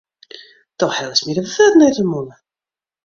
[0.79, 2.35] Do hellest my de wurden út de mûle.